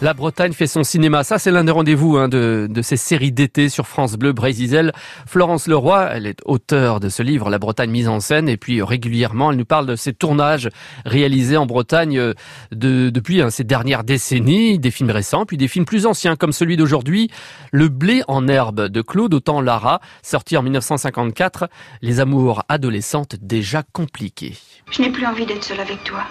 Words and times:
La 0.00 0.12
Bretagne 0.12 0.52
fait 0.52 0.66
son 0.66 0.82
cinéma. 0.82 1.22
Ça, 1.22 1.38
c'est 1.38 1.52
l'un 1.52 1.62
des 1.62 1.70
rendez-vous 1.70 2.16
hein, 2.16 2.26
de, 2.28 2.68
ces 2.82 2.96
séries 2.96 3.30
d'été 3.30 3.68
sur 3.68 3.86
France 3.86 4.14
Bleu, 4.14 4.32
Brésil. 4.32 4.90
Florence 5.24 5.68
Leroy, 5.68 6.08
elle 6.10 6.26
est 6.26 6.40
auteure 6.44 6.98
de 6.98 7.08
ce 7.08 7.22
livre, 7.22 7.48
La 7.48 7.60
Bretagne 7.60 7.90
mise 7.90 8.08
en 8.08 8.18
scène. 8.18 8.48
Et 8.48 8.56
puis, 8.56 8.82
régulièrement, 8.82 9.52
elle 9.52 9.56
nous 9.56 9.64
parle 9.64 9.86
de 9.86 9.94
ses 9.94 10.12
tournages 10.12 10.68
réalisés 11.06 11.56
en 11.56 11.66
Bretagne 11.66 12.18
euh, 12.18 12.34
depuis 12.72 13.40
hein, 13.40 13.50
ces 13.50 13.62
dernières 13.62 14.02
décennies. 14.02 14.80
Des 14.80 14.90
films 14.90 15.10
récents, 15.10 15.46
puis 15.46 15.58
des 15.58 15.68
films 15.68 15.84
plus 15.84 16.06
anciens, 16.06 16.34
comme 16.34 16.52
celui 16.52 16.76
d'aujourd'hui, 16.76 17.30
Le 17.70 17.88
blé 17.88 18.24
en 18.26 18.48
herbe 18.48 18.88
de 18.88 19.00
Claude 19.00 19.32
Autant-Lara, 19.32 20.00
sorti 20.24 20.56
en 20.56 20.64
1954. 20.64 21.68
Les 22.02 22.18
amours 22.18 22.64
adolescentes 22.68 23.36
déjà 23.40 23.84
compliquées. 23.92 24.56
Je 24.90 25.02
n'ai 25.02 25.10
plus 25.10 25.24
envie 25.24 25.46
d'être 25.46 25.62
seule 25.62 25.80
avec 25.80 26.02
toi. 26.02 26.24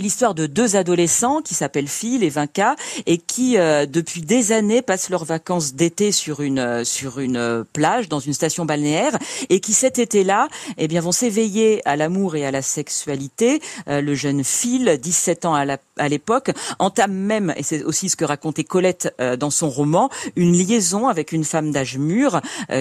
L'histoire 0.00 0.34
de 0.34 0.46
deux 0.46 0.76
adolescents 0.76 1.40
qui 1.40 1.54
s'appellent 1.54 1.88
Phil 1.88 2.22
et 2.22 2.28
Vinca 2.28 2.76
et 3.06 3.18
qui, 3.18 3.56
euh, 3.56 3.86
depuis 3.86 4.20
des 4.20 4.52
années, 4.52 4.82
passent 4.82 5.08
leurs 5.08 5.24
vacances 5.24 5.74
d'été 5.74 6.12
sur 6.12 6.42
une 6.42 6.58
euh, 6.58 6.84
sur 6.84 7.18
une 7.18 7.36
euh, 7.36 7.64
plage, 7.72 8.08
dans 8.08 8.18
une 8.18 8.34
station 8.34 8.64
balnéaire, 8.64 9.16
et 9.48 9.60
qui 9.60 9.72
cet 9.72 9.98
été-là, 9.98 10.48
eh 10.76 10.88
bien, 10.88 11.00
vont 11.00 11.12
s'éveiller 11.12 11.80
à 11.88 11.96
l'amour 11.96 12.36
et 12.36 12.44
à 12.44 12.50
la 12.50 12.62
sexualité. 12.62 13.60
le 13.86 14.14
jeune 14.14 14.44
Phil, 14.44 14.98
17 15.00 15.44
ans 15.46 15.54
à 15.54 16.08
l'époque, 16.08 16.50
entame 16.78 17.12
même, 17.12 17.54
et 17.56 17.62
c'est 17.62 17.82
aussi 17.84 18.08
ce 18.08 18.16
que 18.16 18.24
racontait 18.24 18.64
Colette 18.64 19.14
dans 19.38 19.50
son 19.50 19.68
roman, 19.68 20.10
une 20.36 20.52
liaison 20.52 21.08
avec 21.08 21.32
une 21.32 21.44
femme 21.44 21.70
d'âge 21.70 21.98
mûr 21.98 22.40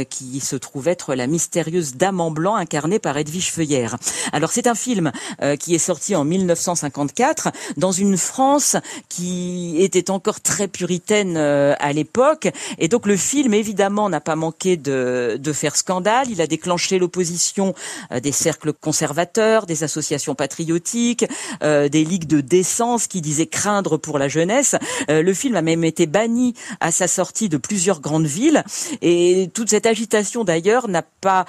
qui 0.09 0.39
se 0.39 0.55
trouve 0.55 0.87
être 0.87 1.15
la 1.15 1.27
mystérieuse 1.27 1.95
dame 1.95 2.19
en 2.19 2.31
blanc 2.31 2.55
incarnée 2.55 2.99
par 2.99 3.17
Edwige 3.17 3.51
Feuillère. 3.51 3.97
Alors 4.31 4.51
c'est 4.51 4.67
un 4.67 4.75
film 4.75 5.11
qui 5.59 5.75
est 5.75 5.79
sorti 5.79 6.15
en 6.15 6.23
1954 6.41 7.49
dans 7.77 7.91
une 7.91 8.17
France 8.17 8.77
qui 9.09 9.75
était 9.79 10.09
encore 10.09 10.41
très 10.41 10.67
puritaine 10.67 11.35
euh, 11.37 11.73
à 11.79 11.93
l'époque. 11.93 12.49
Et 12.77 12.87
donc 12.87 13.05
le 13.05 13.15
film, 13.15 13.53
évidemment, 13.53 14.09
n'a 14.09 14.21
pas 14.21 14.35
manqué 14.35 14.77
de, 14.77 15.37
de 15.39 15.53
faire 15.53 15.75
scandale. 15.75 16.27
Il 16.29 16.41
a 16.41 16.47
déclenché 16.47 16.99
l'opposition 16.99 17.73
euh, 18.11 18.19
des 18.19 18.31
cercles 18.31 18.73
conservateurs, 18.73 19.65
des 19.65 19.83
associations 19.83 20.35
patriotiques, 20.35 21.25
euh, 21.63 21.89
des 21.89 22.03
ligues 22.03 22.27
de 22.27 22.41
décence 22.41 23.07
qui 23.07 23.21
disaient 23.21 23.47
craindre 23.47 23.97
pour 23.97 24.17
la 24.17 24.27
jeunesse. 24.27 24.75
le 25.07 25.33
film 25.33 25.55
a 25.55 25.61
même 25.61 25.83
été 25.83 26.05
banni 26.05 26.53
à 26.79 26.91
sa 26.91 27.07
sortie 27.07 27.49
de 27.49 27.57
plusieurs 27.57 28.01
grandes 28.01 28.25
villes. 28.25 28.63
Et 29.01 29.49
toute 29.53 29.69
cette 29.69 29.85
agitation, 29.85 30.43
d'ailleurs, 30.43 30.87
n'a 30.87 31.03
pas 31.03 31.45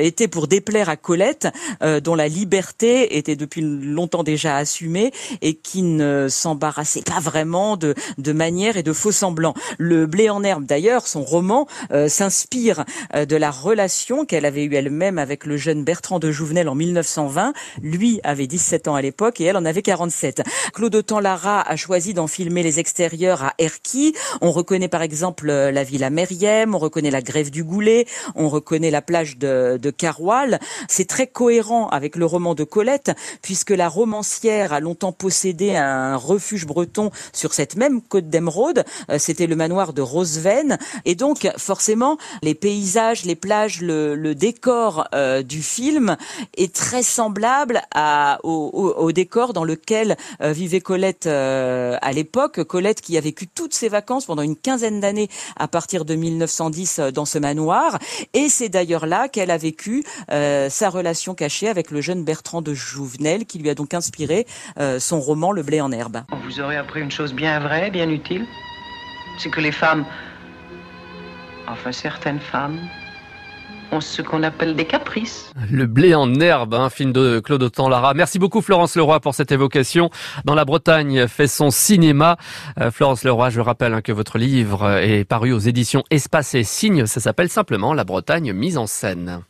été 0.00 0.28
pour 0.28 0.46
déplaire 0.46 0.88
à 0.88 0.96
Colette, 0.96 1.48
dont 2.02 2.14
la 2.14 2.28
liberté 2.28 3.16
était 3.16 3.36
depuis 3.36 3.60
longtemps 3.62 3.99
longtemps 4.00 4.22
déjà 4.22 4.56
assumé 4.56 5.12
et 5.42 5.54
qui 5.54 5.82
ne 5.82 6.26
s'embarrassait 6.30 7.02
pas 7.02 7.20
vraiment 7.20 7.76
de, 7.76 7.94
de 8.16 8.32
manière 8.32 8.78
et 8.78 8.82
de 8.82 8.94
faux 8.94 9.12
semblants. 9.12 9.52
Le 9.78 10.06
blé 10.06 10.30
en 10.30 10.42
herbe, 10.42 10.64
d'ailleurs, 10.64 11.06
son 11.06 11.22
roman 11.22 11.66
euh, 11.92 12.08
s'inspire 12.08 12.84
euh, 13.14 13.26
de 13.26 13.36
la 13.36 13.50
relation 13.50 14.24
qu'elle 14.24 14.46
avait 14.46 14.64
eue 14.64 14.74
elle-même 14.74 15.18
avec 15.18 15.44
le 15.44 15.58
jeune 15.58 15.84
Bertrand 15.84 16.18
de 16.18 16.30
Jouvenel 16.30 16.68
en 16.70 16.74
1920. 16.74 17.52
Lui 17.82 18.20
avait 18.24 18.46
17 18.46 18.88
ans 18.88 18.94
à 18.94 19.02
l'époque 19.02 19.40
et 19.40 19.44
elle 19.44 19.58
en 19.58 19.66
avait 19.66 19.82
47. 19.82 20.42
Claude 20.72 20.94
Autant-Lara 20.94 21.60
a 21.60 21.76
choisi 21.76 22.14
d'en 22.14 22.26
filmer 22.26 22.62
les 22.62 22.80
extérieurs 22.80 23.42
à 23.42 23.54
Erquy. 23.58 24.14
On 24.40 24.50
reconnaît 24.50 24.88
par 24.88 25.02
exemple 25.02 25.50
euh, 25.50 25.70
la 25.70 25.84
villa 25.84 26.08
Meriem, 26.08 26.74
on 26.74 26.78
reconnaît 26.78 27.10
la 27.10 27.20
grève 27.20 27.50
du 27.50 27.64
Goulet, 27.64 28.06
on 28.34 28.48
reconnaît 28.48 28.90
la 28.90 29.02
plage 29.02 29.36
de, 29.36 29.78
de 29.80 29.90
Caroual. 29.90 30.58
C'est 30.88 31.06
très 31.06 31.26
cohérent 31.26 31.88
avec 31.88 32.16
le 32.16 32.24
roman 32.24 32.54
de 32.54 32.64
Colette 32.64 33.12
puisque 33.42 33.70
la 33.80 33.88
romancière 33.88 34.74
a 34.74 34.80
longtemps 34.80 35.10
possédé 35.10 35.74
un 35.74 36.14
refuge 36.14 36.66
breton 36.66 37.10
sur 37.32 37.54
cette 37.54 37.76
même 37.76 38.02
côte 38.02 38.28
d'émeraude. 38.28 38.84
Euh, 39.08 39.16
c'était 39.18 39.46
le 39.46 39.56
manoir 39.56 39.94
de 39.94 40.02
Roseven. 40.02 40.76
Et 41.06 41.14
donc, 41.14 41.48
forcément, 41.56 42.18
les 42.42 42.54
paysages, 42.54 43.24
les 43.24 43.36
plages, 43.36 43.80
le, 43.80 44.34
décor 44.34 45.08
euh, 45.14 45.42
du 45.42 45.62
film 45.62 46.18
est 46.58 46.74
très 46.74 47.02
semblable 47.02 47.80
à, 47.94 48.38
au, 48.44 49.12
décor 49.12 49.54
dans 49.54 49.64
lequel 49.64 50.18
euh, 50.42 50.52
vivait 50.52 50.82
Colette 50.82 51.26
à 51.26 52.12
l'époque. 52.12 52.62
Colette 52.64 53.00
qui 53.00 53.16
a 53.16 53.22
vécu 53.22 53.48
toutes 53.48 53.72
ses 53.72 53.88
vacances 53.88 54.26
pendant 54.26 54.42
une 54.42 54.56
quinzaine 54.56 55.00
d'années 55.00 55.30
à 55.56 55.68
partir 55.68 56.04
de 56.04 56.14
1910 56.14 57.00
dans 57.14 57.24
ce 57.24 57.38
manoir. 57.38 57.98
Et 58.34 58.50
c'est 58.50 58.68
d'ailleurs 58.68 59.06
là 59.06 59.28
qu'elle 59.28 59.50
a 59.50 59.56
vécu 59.56 60.04
sa 60.28 60.90
relation 60.90 61.34
cachée 61.34 61.68
avec 61.68 61.90
le 61.90 62.02
jeune 62.02 62.24
Bertrand 62.24 62.60
de 62.60 62.74
Jouvenel 62.74 63.46
qui 63.46 63.58
lui 63.58 63.69
a 63.70 63.74
donc 63.74 63.94
inspiré 63.94 64.46
euh, 64.78 64.98
son 64.98 65.20
roman 65.20 65.52
Le 65.52 65.62
blé 65.62 65.80
en 65.80 65.92
herbe. 65.92 66.22
Vous 66.44 66.60
aurez 66.60 66.76
appris 66.76 67.00
une 67.00 67.10
chose 67.10 67.32
bien 67.32 67.58
vraie, 67.60 67.90
bien 67.90 68.08
utile. 68.10 68.46
C'est 69.38 69.50
que 69.50 69.60
les 69.60 69.72
femmes, 69.72 70.04
enfin 71.66 71.92
certaines 71.92 72.40
femmes, 72.40 72.78
ont 73.92 74.00
ce 74.00 74.22
qu'on 74.22 74.42
appelle 74.42 74.76
des 74.76 74.84
caprices. 74.84 75.52
Le 75.70 75.86
blé 75.86 76.14
en 76.14 76.32
herbe, 76.40 76.74
un 76.74 76.90
film 76.90 77.12
de 77.12 77.40
Claude 77.40 77.62
Autant-Lara. 77.62 78.14
Merci 78.14 78.38
beaucoup 78.38 78.60
Florence 78.60 78.96
Leroy 78.96 79.20
pour 79.20 79.34
cette 79.34 79.52
évocation. 79.52 80.10
Dans 80.44 80.54
la 80.54 80.64
Bretagne 80.64 81.26
fait 81.26 81.48
son 81.48 81.70
cinéma. 81.70 82.36
Euh, 82.80 82.90
Florence 82.90 83.24
Leroy, 83.24 83.50
je 83.50 83.60
rappelle 83.60 83.94
hein, 83.94 84.02
que 84.02 84.12
votre 84.12 84.38
livre 84.38 84.98
est 84.98 85.24
paru 85.24 85.52
aux 85.52 85.58
éditions 85.58 86.04
Espace 86.10 86.54
et 86.54 86.64
Signes. 86.64 87.06
Ça 87.06 87.20
s'appelle 87.20 87.48
simplement 87.48 87.94
La 87.94 88.04
Bretagne 88.04 88.52
mise 88.52 88.78
en 88.78 88.86
scène. 88.86 89.38